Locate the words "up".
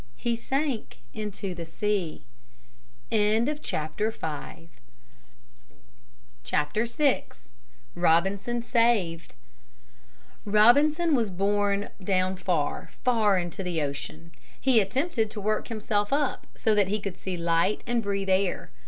16.11-16.47